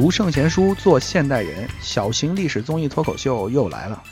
[0.00, 1.68] 读圣贤书，做现代人。
[1.78, 4.02] 小型历史综艺脱口秀又来了，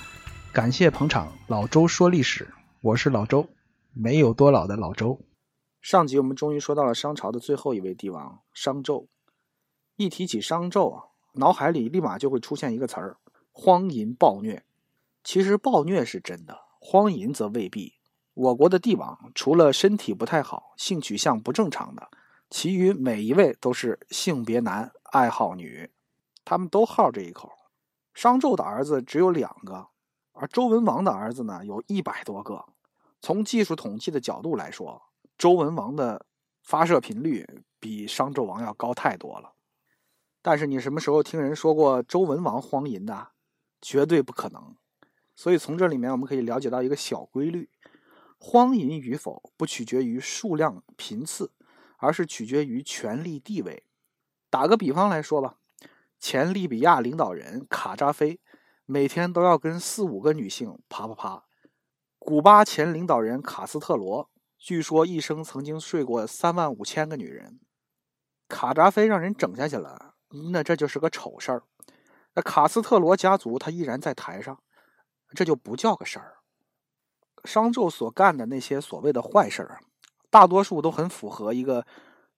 [0.53, 1.33] 感谢捧场。
[1.47, 2.47] 老周说历史，
[2.83, 3.49] 我是老周，
[3.95, 5.19] 没有多老的老周。
[5.81, 9.07] 上集我们终于说到了商朝的最后一位帝王商纣。
[9.97, 11.05] 一提起商纣啊，
[11.37, 13.17] 脑海里立马就会出现一个词儿：
[13.51, 14.63] 荒淫暴虐。
[15.25, 17.95] 其实暴虐是真的，荒淫则未必。
[18.35, 22.11] 我国的帝王除了身体不太好、性取向不正常的，
[22.51, 24.93] 其余每一位都是性别男。
[25.11, 25.91] 爱好女，
[26.45, 27.53] 他们都好这一口。
[28.15, 29.89] 商纣的儿子只有两个，
[30.33, 32.65] 而周文王的儿子呢，有一百多个。
[33.21, 35.03] 从技术统计的角度来说，
[35.37, 36.27] 周文王的
[36.63, 39.55] 发射频率比商纣王要高太多了。
[40.43, 43.29] 但是你什么时候听人说过周文王荒淫的？
[43.81, 44.77] 绝对不可能。
[45.37, 47.71] 所以从这里面我们可以了解到一个小规律：
[48.39, 51.53] 荒淫与否不取决于数量频次，
[51.99, 53.85] 而是取决于权力地位。
[54.51, 55.57] 打个比方来说吧，
[56.19, 58.41] 前利比亚领导人卡扎菲
[58.87, 61.45] 每天都要跟四五个女性啪啪啪。
[62.19, 67.61] 古巴前领导人卡斯特罗据说一生曾经睡过三万五千个女人。
[68.49, 70.15] 卡扎菲让人整下去了，
[70.53, 71.63] 那这就是个丑事儿。
[72.35, 74.63] 那卡斯特罗家族他依然在台上，
[75.35, 76.39] 这就不叫个事儿。
[77.45, 79.81] 商纣所干的那些所谓的坏事儿，
[80.31, 81.87] 大多数都很符合一个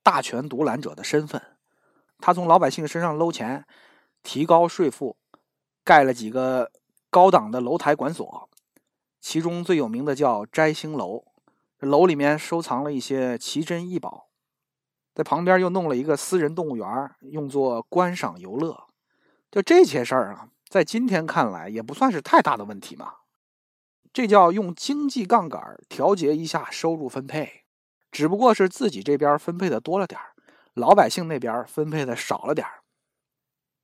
[0.03, 1.50] 大权独揽者的身份。
[2.21, 3.65] 他从老百姓身上搂钱，
[4.23, 5.17] 提高税负，
[5.85, 6.71] 盖了几个
[7.09, 8.49] 高档的楼台馆所，
[9.21, 11.25] 其中最有名的叫摘星楼。
[11.81, 14.29] 楼里面收藏了一些奇珍异宝，
[15.15, 18.87] 在旁边又弄了一个私人动物园，用作观赏游乐。
[19.51, 23.15] 就这些事儿啊，在今天看来也不算是太大的问题嘛。
[24.13, 27.63] 这叫用经济杠杆调节一下收入分配，
[28.11, 30.30] 只不过是自己这边分配的多了点儿。
[30.75, 32.67] 老百姓那边分配的少了点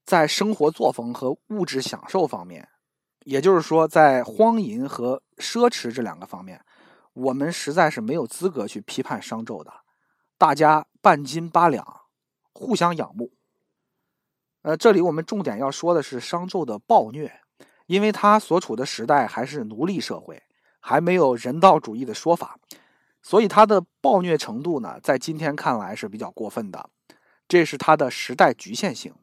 [0.05, 2.69] 在生活作风和物质享受方面，
[3.25, 6.63] 也就是说，在荒淫和奢侈这两个方面，
[7.13, 9.73] 我们实在是没有资格去批判商纣的。
[10.37, 12.01] 大家半斤八两，
[12.53, 13.33] 互相仰慕。
[14.61, 17.41] 呃，这里我们重点要说的是商纣的暴虐，
[17.85, 20.41] 因为他所处的时代还是奴隶社会，
[20.79, 22.57] 还没有人道主义的说法。
[23.27, 26.89] 所以他的暴虐程度呢，在今天看来是比较过分的，
[27.45, 29.13] 这是他的时代局限性。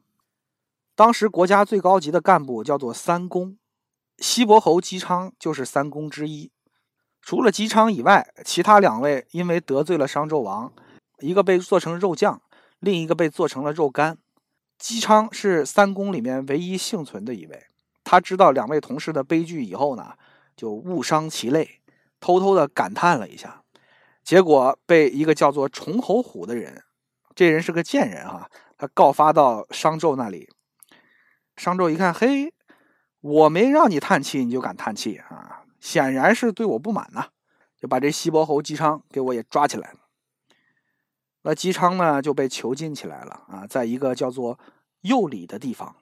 [0.94, 3.56] 当时国家最高级的干部叫做三公，
[4.18, 6.50] 西伯侯姬昌就是三公之一。
[7.22, 10.70] 除了姬昌以外，其他两位因为得罪了商纣王，
[11.20, 12.42] 一个被做成肉酱，
[12.80, 14.18] 另一个被做成了肉干。
[14.76, 17.68] 姬昌是三公里面唯一幸存的一位，
[18.04, 20.12] 他知道两位同事的悲剧以后呢，
[20.54, 21.80] 就误伤其类，
[22.20, 23.62] 偷偷的感叹了一下。
[24.24, 26.82] 结果被一个叫做崇侯虎的人，
[27.34, 28.48] 这人是个贱人啊，
[28.78, 30.48] 他告发到商纣那里。
[31.56, 32.54] 商纣一看，嘿，
[33.20, 35.60] 我没让你叹气，你就敢叹气啊？
[35.78, 37.26] 显然是对我不满呐，
[37.78, 39.98] 就把这西伯侯姬昌给我也抓起来了。
[41.42, 44.58] 那姬昌呢就被囚禁起来了啊，在一个叫做
[45.02, 45.94] 右里的地方。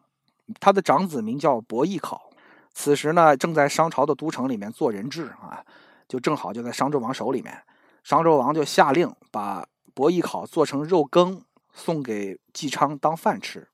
[0.60, 2.30] 他的长子名叫伯邑考，
[2.72, 5.64] 此时呢正在商朝的都城里面做人质啊，
[6.06, 7.60] 就正好就在商纣王手里面。
[8.02, 13.68] 商纣王就下令把伯邑考做成肉羹送给姬昌当饭吃，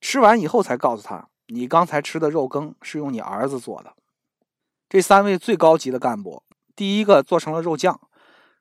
[0.00, 3.94] 吃完以后才告诉他：“你刚才吃的肉羹是用你儿子做的。”
[4.88, 6.42] 这三位最高级的干部，
[6.76, 8.00] 第一个做成了肉酱，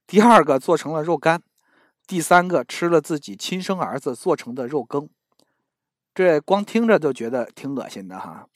[0.07, 1.43] 第二个做成了肉干，
[2.07, 5.09] 第三个吃了自己亲生儿子做成的肉羹。
[6.13, 8.47] 这光听着就觉得挺恶心的哈。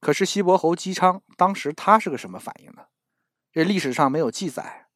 [0.00, 2.84] 可是西伯侯姬昌当时他是个什么反应呢？
[3.52, 4.87] 这历史上没有记载。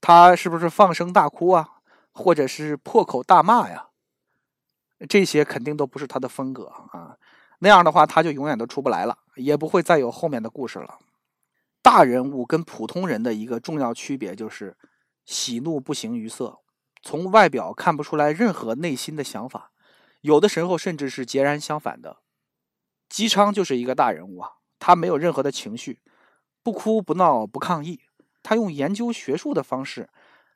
[0.00, 1.80] 他是不是放声大哭啊，
[2.12, 3.88] 或者是破口大骂呀？
[5.08, 7.16] 这些肯定都不是他的风格啊。
[7.60, 10.98] 那样的话，他就永远都出不来了，也不会再有后面的故事了。
[11.82, 14.76] 大人物跟普通人的一个重要区别就是
[15.24, 16.58] 喜怒不形于色，
[17.02, 19.70] 从外表看不出来任何内心的想法，
[20.20, 22.18] 有的时候甚至是截然相反的。
[23.08, 26.00] 姬昌就是一个大人物啊，他没有任何的情绪，
[26.62, 28.00] 不哭不闹不抗议。
[28.48, 30.08] 他用研究学术的方式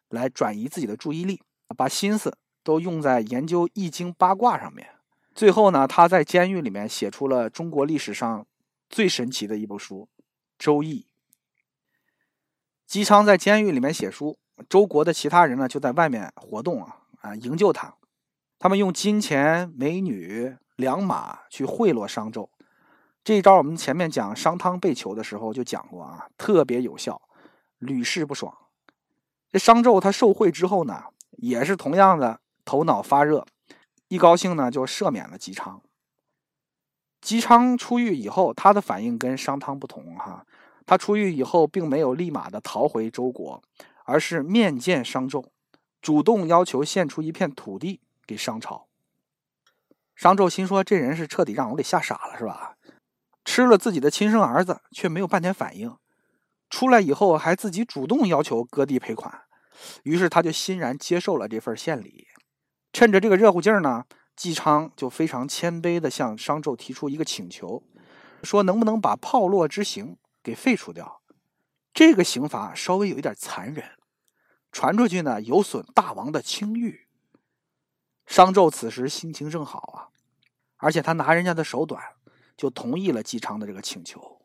[0.08, 1.42] 来转移自己的注意力，
[1.76, 4.88] 把心思都用在研究易经八卦上面。
[5.34, 8.46] 最后呢，他在监狱里面写出了中国历史上
[8.88, 10.08] 最神奇的一部书
[10.58, 11.00] 《周易》。
[12.86, 14.38] 姬昌在监狱里面写书，
[14.70, 17.94] 周国的其他人呢就在外面活动啊啊营救他。
[18.58, 22.48] 他们用金钱、美女、良马去贿赂商纣。
[23.22, 27.20] 这一招我们前面讲商汤被囚的时候就讲过啊，特别有效。
[27.82, 28.56] 屡试不爽。
[29.50, 33.44] 这商纣他受贿之后呢，也是同样的头脑发热，
[34.06, 35.82] 一高兴呢就赦免了姬昌。
[37.20, 40.46] 姬昌出狱以后，他的反应跟商汤不同哈，
[40.86, 43.60] 他出狱以后并没有立马的逃回周国，
[44.04, 45.44] 而是面见商纣，
[46.00, 48.86] 主动要求献出一片土地给商朝。
[50.14, 52.76] 商纣心说：“这人是彻底让我给吓傻了，是吧？
[53.44, 55.96] 吃了自己的亲生儿子，却没有半点反应。
[56.72, 59.42] 出来以后还自己主动要求割地赔款，
[60.04, 62.28] 于是他就欣然接受了这份献礼。
[62.94, 67.82] 趁着这个热乎劲儿呢，姬昌就非常谦卑地向商纣提出一个请求，
[68.42, 71.20] 说能不能把炮烙之刑给废除掉？
[71.92, 73.84] 这个刑罚稍微有一点残忍，
[74.72, 77.06] 传出去呢有损大王的清誉。
[78.24, 80.08] 商纣此时心情正好啊。”
[80.82, 82.02] 而且他拿人家的手短，
[82.56, 84.41] 就同意了姬昌的这个请求。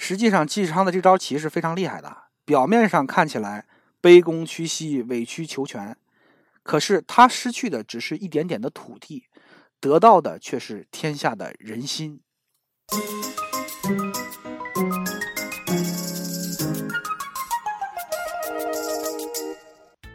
[0.00, 2.16] 实际上，姬昌的这招棋是非常厉害的。
[2.44, 3.66] 表面上看起来
[4.00, 5.94] 卑躬屈膝、委曲求全，
[6.62, 9.24] 可是他失去的只是一点点的土地，
[9.80, 12.20] 得到的却是天下的人心。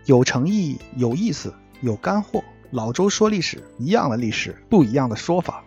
[0.05, 2.41] 有诚意、有意思、有干货。
[2.71, 5.63] 老周说历史，一样的历史，不一样的说法。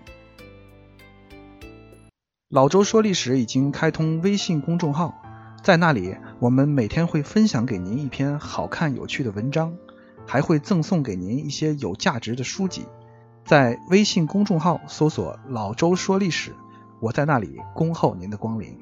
[2.48, 5.12] 老周说历史已经开通微信公众号，
[5.64, 9.76] 在那里我们每天会分享给您一篇好看有趣的文章，
[10.24, 12.86] 还会赠送给您一些有价值的书籍。
[13.44, 16.54] 在微信公众号搜索“老周说历史”，
[17.02, 18.78] 我在那里恭候您的光临。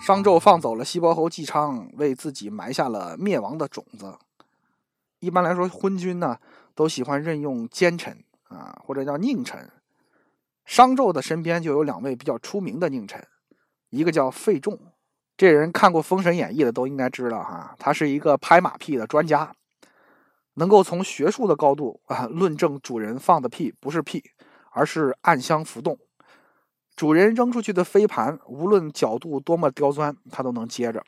[0.00, 4.14] 商纣放走了西伯侯姬昌，为自己埋下了灭亡的种子。
[5.20, 6.38] 一般来说，昏君呢？
[6.74, 9.70] 都喜欢任用奸臣啊，或者叫佞臣。
[10.66, 13.26] 商纣的身边就有两位比较出名的佞臣，
[13.88, 14.78] 一个叫费仲，
[15.36, 19.54] 这人看过《封神演义》的都应该知道哈，他是一个拍马屁的专家，
[20.54, 24.22] 能够从学术的高度啊论证主人放的屁不是屁，
[24.72, 25.98] 而是暗箱浮动。
[26.96, 31.04] 主人扔出去的飞盘，无论角度多么刁钻，他都能接着。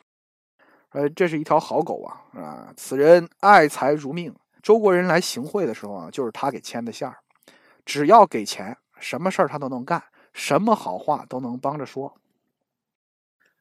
[0.91, 2.73] 呃，这是一条好狗啊啊！
[2.77, 4.33] 此人爱财如命。
[4.61, 7.17] 周国人来行贿的时候啊，就是他给牵的线儿。
[7.85, 10.03] 只要给钱，什么事儿他都能干，
[10.33, 12.19] 什么好话都能帮着说。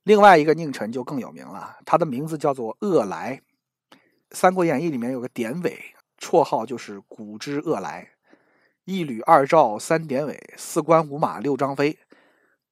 [0.02, 3.42] 另外一个佞臣就更有名了，他的名字叫做恶来。
[4.30, 8.10] 《三国演义》里面有个典韦，绰号就是古之恶来。
[8.84, 11.98] 一吕二赵三典韦，四关五马六张飞。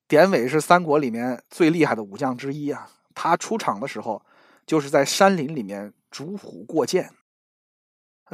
[0.08, 2.90] 典韦是三国里面最厉害的武将之一啊。
[3.14, 4.22] 他出场的时候，
[4.66, 7.10] 就是在山林里面逐虎过涧。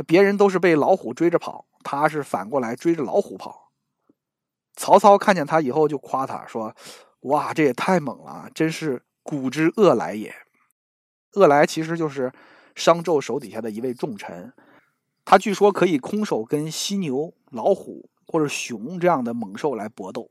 [0.07, 3.72] 别人都是被老虎追着跑，他是反过来追着老虎跑。
[4.75, 6.75] 曹操看见他以后就夸他说
[7.21, 10.35] ：“哇，这也太猛了，真是古之恶来也。”
[11.35, 12.33] 恶来其实就是
[12.75, 14.53] 商纣手底下的一位重臣，
[15.25, 20.31] 他据说可以空手跟犀牛、老虎或者熊这样的猛兽来搏斗。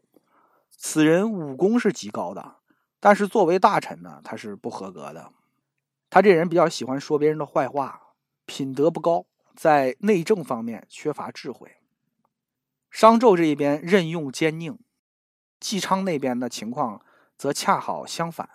[0.76, 2.56] 此人武功是极高的，
[3.00, 5.32] 但是作为大臣呢，他是不合格的。
[6.10, 8.02] 他这人比较喜欢说别人的坏话，
[8.46, 9.26] 品德不高。
[9.54, 11.70] 在内政方面缺乏智慧。
[12.92, 14.78] 商纣这一边任用奸佞，
[15.62, 17.02] 姬昌那边的情况
[17.38, 18.50] 则恰好相反。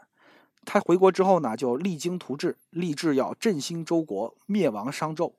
[0.67, 5.33] 他回国之后呢，就励精图治，立志要振兴周国，灭亡商纣。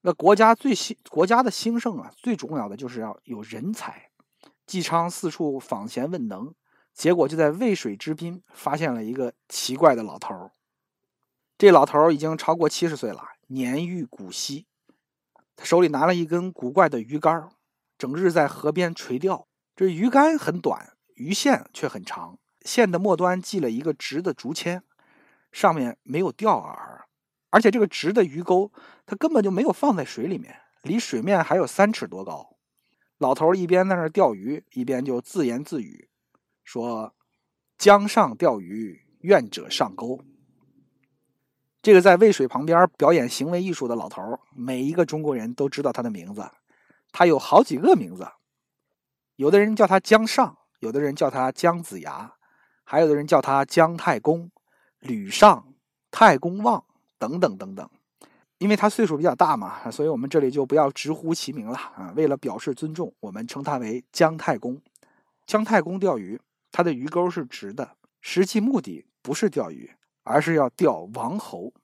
[0.00, 4.10] 那国家最兴，国家的兴盛啊，最重要的就是要有人才。
[4.66, 6.54] 姬昌四处访贤问能，
[6.94, 10.52] 结果就在渭水之滨发现了一个奇怪的老头儿。
[11.58, 14.66] 这老头儿已经超过七十岁了，年逾古稀。
[15.56, 17.50] 他手里拿了一根古怪的鱼竿儿，
[18.04, 19.48] 整日在河边垂钓。
[19.74, 24.82] 这鱼竿很短，鱼线却很长，线的末端系了一个直的竹签，
[25.50, 26.76] 上面没有钓饵，
[27.48, 28.70] 而且这个直的鱼钩，
[29.06, 32.58] 它根本就没有放在水里面，离水面还有三尺多高。
[33.16, 36.10] 老头一边在那钓鱼，一边就自言自语，
[36.62, 37.14] 说
[37.78, 40.20] ：“江上钓鱼，愿者上钩。”
[41.80, 46.46] 这个在渭水旁边表演行为艺术的老头每一个中国人都知道他的名字。
[47.14, 48.26] 他有好几个名字，
[49.36, 52.34] 有的人叫他姜尚，有的人叫他姜子牙，
[52.82, 54.50] 还有的人叫他姜太公、
[54.98, 55.72] 吕尚、
[56.10, 56.84] 太公望
[57.16, 57.88] 等等等等。
[58.58, 62.12] 因为他岁数比较大嘛，所以我们这里就不要直呼其名了啊。
[62.16, 64.82] 为了表示尊重，我们称他为姜太公。
[65.46, 66.40] 姜太公钓鱼，
[66.72, 69.94] 他的鱼钩是直的，实际目的不是钓鱼。
[70.26, 71.74] 而是要钓王侯。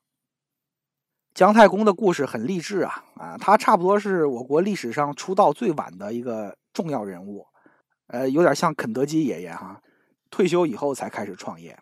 [1.40, 7.46] 姜太公的故事很励志啊啊，他差不多是我国历史上出道最晚的一个重要人物，
[8.08, 9.80] 呃，有点像肯德基爷爷哈，
[10.30, 11.78] 退休以后才开始创业。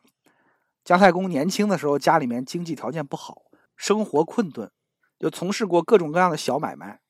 [0.84, 3.42] 姜太公年轻的时候家里面经济条件不好，
[3.76, 4.70] 生活困顿，
[5.18, 7.00] 就从事过各种各样的小买卖，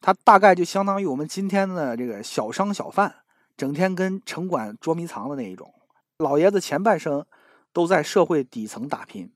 [0.00, 3.12] 他大概就相当于我们今天的这个小商小贩，
[3.56, 5.74] 整天跟城管捉迷藏的那一种。
[6.18, 7.26] 老爷子前半生
[7.72, 9.32] 都在社会底层打拼，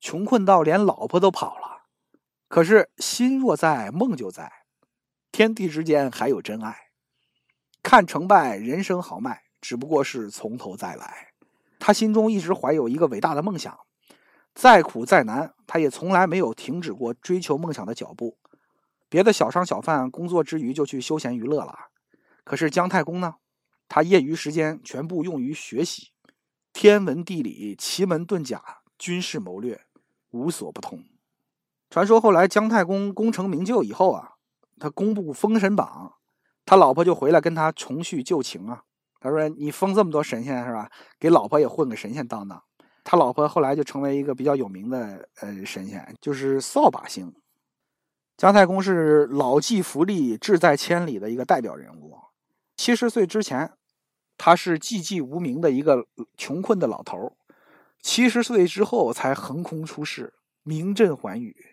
[0.00, 1.79] 穷困到连老婆都跑了。
[2.50, 4.50] 可是心若在，梦就在，
[5.30, 6.76] 天地之间还有真爱。
[7.80, 11.28] 看成败，人生豪迈，只不过是从头再来。
[11.78, 13.78] 他心中一直怀有一个伟大的梦想，
[14.52, 18.36] 再苦再难，他也从来没有停止过追求梦想的脚步。
[19.08, 21.78] 别的小商小贩工作之余就去休闲娱乐了，
[22.42, 23.36] 可是姜太公呢？
[23.88, 26.08] 他业余时间全部用于学习，
[26.72, 28.60] 天文地理、奇门遁甲、
[28.98, 29.80] 军事谋略，
[30.30, 31.04] 无所不通。
[31.90, 34.34] 传说后来姜太公功成名就以后啊，
[34.78, 36.14] 他公布封神榜，
[36.64, 38.84] 他老婆就回来跟他重叙旧情啊。
[39.18, 40.90] 他说：“你封这么多神仙是吧？
[41.18, 42.62] 给老婆也混个神仙当当。”
[43.04, 47.34] 他老婆后来就成为一个比较有名的呃神仙，就是扫把星。
[48.38, 52.16] 姜太公是老骥伏枥，志在千里的一个代表人物。
[52.76, 53.72] 七十岁之前，
[54.38, 56.06] 他是寂寂无名的一个
[56.38, 57.36] 穷困的老头
[58.00, 60.32] 七十岁之后才横空出世，
[60.62, 61.69] 名震寰宇。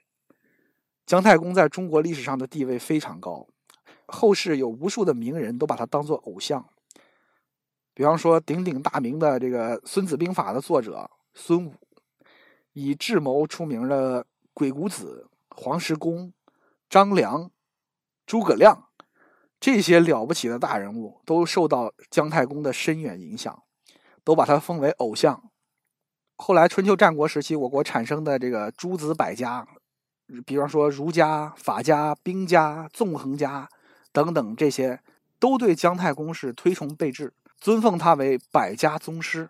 [1.08, 3.48] 姜太公在中国历史上的地位非常高，
[4.08, 6.68] 后世有无数的名人都把他当做偶像。
[7.94, 11.76] 比方说，鼎鼎大名的这个《孙子兵法》的作者孙武，
[12.74, 16.34] 以智谋出名的鬼谷子、黄石公、
[16.90, 17.50] 张良、
[18.26, 18.90] 诸葛亮，
[19.62, 23.64] 这些了不起的大人物都受到姜太公的深远影响，
[24.26, 25.50] 都把他封为偶像。
[26.36, 29.68] 后来春秋战国时期，我国产生的这个诸子百家，
[30.46, 33.70] 比方说儒家、法家、兵家、纵横家
[34.12, 35.02] 等等，这些
[35.40, 37.34] 都对姜太公是推崇备至。
[37.60, 39.50] 尊奉他为百家宗师，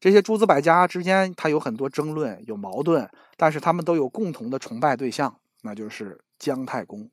[0.00, 7.10] 这些诸子百家之间，他有很多争论，有矛盾，但是他们都有共同的崇拜对象，那就是姜太公。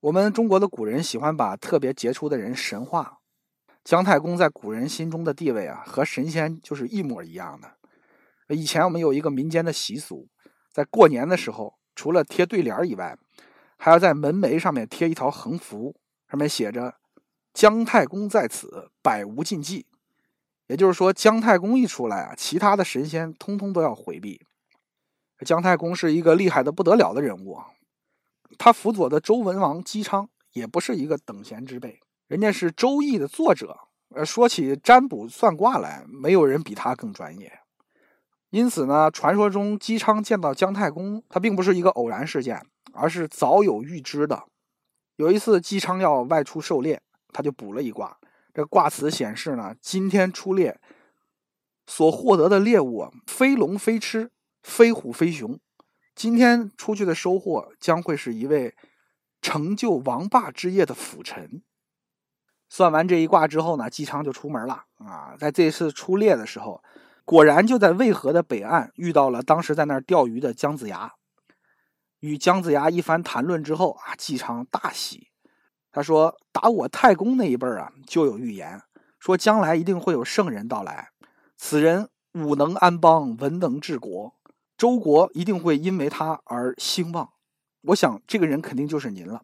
[0.00, 3.18] 我们中国的古人喜欢把特别杰出的人神化，
[3.82, 8.54] 姜太公在古人心中的地位啊，和神仙就是一模一样的。
[8.54, 10.28] 以前我们有一个民间的习俗，
[10.72, 13.18] 在过年的时候，除了贴对联以外，
[13.76, 15.96] 还要在门楣上面贴一条横幅，
[16.30, 16.94] 上面写着。
[17.52, 19.84] 姜太公在此，百无禁忌。
[20.68, 24.40] 也就是说，姜太公一出来啊，其他的神仙通通都要回避。
[25.44, 27.58] 姜太公是一个厉害的不得了的人物，
[28.56, 33.76] 他辅佐的周文王姬昌也不是一个等闲之辈，人家是《周易》的作者。
[34.14, 37.58] 呃，说起占卜算卦来，没有人比他更专业。
[38.50, 44.44] 因此呢，传说中姬昌见到姜太公，他并不是一个偶然事件，而是早有预知的。
[45.16, 47.02] 有一次，姬昌要外出狩猎。
[47.30, 48.18] 他就卜了一卦，
[48.54, 50.80] 这卦辞显示呢，今天出猎
[51.86, 54.30] 所获得的猎物啊，非龙非螭，
[54.62, 55.60] 非虎非熊，
[56.14, 58.74] 今天出去的收获将会是一位
[59.42, 61.62] 成就王霸之业的辅臣。
[62.70, 66.82] 算完这一卦之后呢，姬昌就出门了啊，在这次出猎的时候，
[67.28, 71.12] 果然就在渭河的北岸遇到了当时在那儿钓鱼的姜子牙，
[72.20, 75.28] 与姜子牙一番谈论之后啊，姬昌大喜。
[75.92, 78.80] 他说：“打我太公那一辈儿啊，就有预言，
[79.18, 81.10] 说将来一定会有圣人到来。
[81.58, 84.34] 此人武能安邦，文能治国，
[84.78, 87.28] 周国一定会因为他而兴旺。
[87.88, 89.42] 我想这个人肯定就是您了。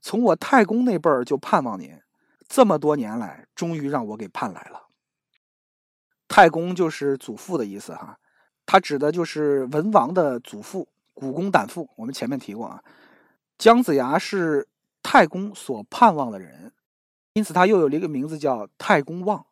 [0.00, 2.00] 从我太公那辈儿就盼望您，
[2.48, 4.85] 这么多年来，终于让我给盼来了。
[6.36, 8.18] 太公就是祖父的意思哈，
[8.66, 11.88] 他指的就是文王的祖父，古公胆父。
[11.96, 12.84] 我们前面提过啊，
[13.56, 14.68] 姜子牙是。”
[15.02, 16.72] 太公所盼望的人，
[17.32, 19.46] 因此他又有了一个名字叫太公望。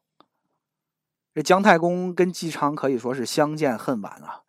[1.33, 4.43] 这姜太公跟姬昌可以说是相见恨晚啊。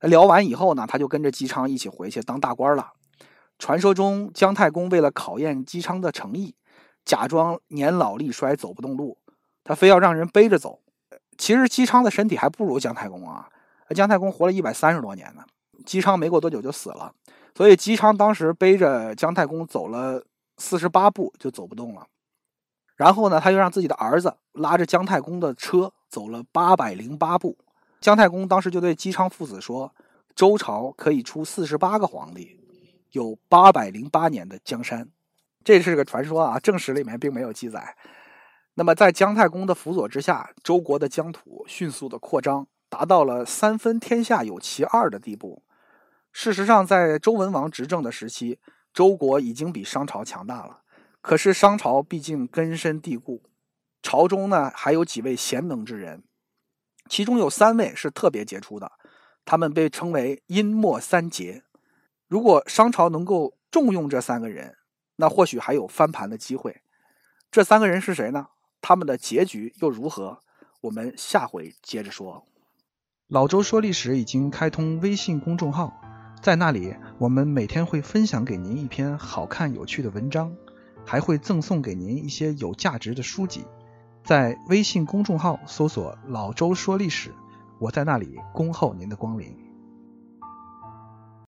[0.00, 2.92] 聊完以后呢，他就跟着姬昌一起回去当大官了。
[3.60, 6.56] 传说中，姜太公为了考验姬昌的诚意，
[7.04, 9.18] 假装年老力衰走不动路，
[9.62, 10.80] 他非要让人背着走。
[11.38, 13.48] 其实姬昌的身体还不如姜太公啊。
[13.94, 15.42] 姜太公活了一百三十多年呢，
[15.86, 17.14] 姬昌没过多久就死了，
[17.54, 20.22] 所以姬昌当时背着姜太公走了。
[20.60, 22.04] 四十八步就走不动了，
[22.96, 27.56] 然后呢，他又让自己的儿子拉着姜太公的车走了八百零八步。
[28.00, 29.94] 姜太公当时就对姬昌父子说
[30.34, 32.58] ：“周朝可以出四十八个皇帝，
[33.12, 35.08] 有八百零八年的江山。”
[35.62, 37.94] 这是个传说啊，正史里面并没有记载。
[38.78, 45.64] 那么，在姜太公的辅佐之下，周国的疆土迅速的扩张，达到了三分天下有其二的地步。
[46.30, 48.60] 事实上，在周文王执政的时期。
[48.94, 50.82] 周国已经比商朝强大了，
[51.20, 53.42] 可是商朝毕竟根深蒂固，
[54.00, 56.22] 朝中呢还有几位贤能之人，
[57.08, 58.92] 其中有三位是特别杰出的，
[59.44, 61.64] 他们被称为“殷末三杰”。
[62.28, 64.76] 如果商朝能够重用这三个人，
[65.16, 66.80] 那或许还有翻盘的机会。
[67.50, 68.46] 这三个人是谁呢？
[68.88, 70.38] 他们的结局又如何？
[70.80, 72.46] 我们下回接着说。
[73.26, 75.92] 老周说历史已经开通微信公众号，
[76.40, 80.56] 在那里我们每天会分享给您一篇好看有趣的文章，
[81.04, 83.66] 还会赠送给您一些有价值的书籍。
[84.24, 87.34] 在微信公众号搜索“老周说历史”，
[87.78, 89.54] 我在那里恭候您的光临。